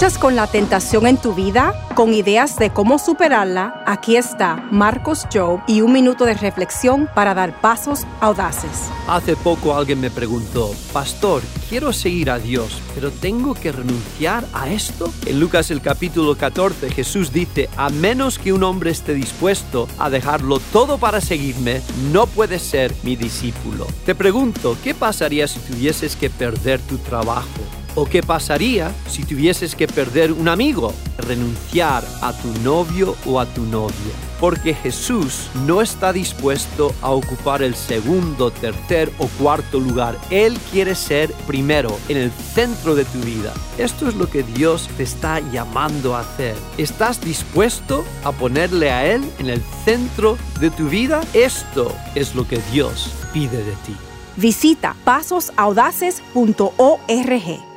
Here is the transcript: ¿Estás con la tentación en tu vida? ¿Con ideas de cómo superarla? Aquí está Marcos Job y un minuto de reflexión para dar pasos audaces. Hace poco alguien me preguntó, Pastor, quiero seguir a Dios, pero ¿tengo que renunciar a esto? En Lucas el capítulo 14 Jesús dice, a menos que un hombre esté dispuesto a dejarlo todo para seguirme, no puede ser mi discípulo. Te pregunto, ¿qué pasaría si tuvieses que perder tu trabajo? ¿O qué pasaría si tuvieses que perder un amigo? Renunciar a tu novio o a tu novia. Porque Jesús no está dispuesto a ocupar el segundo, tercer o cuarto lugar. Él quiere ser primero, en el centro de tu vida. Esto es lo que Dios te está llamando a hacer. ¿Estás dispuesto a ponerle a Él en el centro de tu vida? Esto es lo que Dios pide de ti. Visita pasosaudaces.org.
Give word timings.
¿Estás 0.00 0.16
con 0.16 0.36
la 0.36 0.46
tentación 0.46 1.08
en 1.08 1.16
tu 1.16 1.34
vida? 1.34 1.74
¿Con 1.96 2.14
ideas 2.14 2.56
de 2.56 2.70
cómo 2.70 3.00
superarla? 3.00 3.82
Aquí 3.84 4.14
está 4.14 4.54
Marcos 4.70 5.26
Job 5.32 5.60
y 5.66 5.80
un 5.80 5.92
minuto 5.92 6.24
de 6.24 6.34
reflexión 6.34 7.10
para 7.16 7.34
dar 7.34 7.60
pasos 7.60 8.06
audaces. 8.20 8.90
Hace 9.08 9.34
poco 9.34 9.74
alguien 9.74 10.00
me 10.00 10.08
preguntó, 10.08 10.70
Pastor, 10.92 11.42
quiero 11.68 11.92
seguir 11.92 12.30
a 12.30 12.38
Dios, 12.38 12.80
pero 12.94 13.10
¿tengo 13.10 13.54
que 13.54 13.72
renunciar 13.72 14.44
a 14.52 14.70
esto? 14.70 15.12
En 15.26 15.40
Lucas 15.40 15.72
el 15.72 15.80
capítulo 15.80 16.36
14 16.36 16.90
Jesús 16.90 17.32
dice, 17.32 17.68
a 17.76 17.90
menos 17.90 18.38
que 18.38 18.52
un 18.52 18.62
hombre 18.62 18.92
esté 18.92 19.14
dispuesto 19.14 19.88
a 19.98 20.10
dejarlo 20.10 20.60
todo 20.72 20.98
para 20.98 21.20
seguirme, 21.20 21.82
no 22.12 22.28
puede 22.28 22.60
ser 22.60 22.94
mi 23.02 23.16
discípulo. 23.16 23.88
Te 24.06 24.14
pregunto, 24.14 24.76
¿qué 24.84 24.94
pasaría 24.94 25.48
si 25.48 25.58
tuvieses 25.58 26.14
que 26.14 26.30
perder 26.30 26.80
tu 26.82 26.98
trabajo? 26.98 27.77
¿O 27.98 28.04
qué 28.04 28.22
pasaría 28.22 28.92
si 29.08 29.24
tuvieses 29.24 29.74
que 29.74 29.88
perder 29.88 30.30
un 30.30 30.46
amigo? 30.46 30.94
Renunciar 31.16 32.04
a 32.22 32.32
tu 32.32 32.46
novio 32.62 33.16
o 33.26 33.40
a 33.40 33.46
tu 33.46 33.64
novia. 33.64 34.14
Porque 34.38 34.72
Jesús 34.72 35.50
no 35.66 35.82
está 35.82 36.12
dispuesto 36.12 36.94
a 37.02 37.10
ocupar 37.10 37.60
el 37.60 37.74
segundo, 37.74 38.52
tercer 38.52 39.10
o 39.18 39.26
cuarto 39.26 39.80
lugar. 39.80 40.16
Él 40.30 40.56
quiere 40.70 40.94
ser 40.94 41.32
primero, 41.48 41.98
en 42.08 42.18
el 42.18 42.30
centro 42.30 42.94
de 42.94 43.04
tu 43.04 43.18
vida. 43.18 43.52
Esto 43.78 44.06
es 44.06 44.14
lo 44.14 44.30
que 44.30 44.44
Dios 44.44 44.88
te 44.96 45.02
está 45.02 45.40
llamando 45.50 46.14
a 46.14 46.20
hacer. 46.20 46.54
¿Estás 46.76 47.20
dispuesto 47.20 48.04
a 48.22 48.30
ponerle 48.30 48.92
a 48.92 49.12
Él 49.12 49.28
en 49.40 49.50
el 49.50 49.60
centro 49.84 50.38
de 50.60 50.70
tu 50.70 50.88
vida? 50.88 51.20
Esto 51.34 51.92
es 52.14 52.36
lo 52.36 52.46
que 52.46 52.60
Dios 52.70 53.10
pide 53.32 53.64
de 53.64 53.72
ti. 53.84 53.96
Visita 54.36 54.94
pasosaudaces.org. 55.04 57.67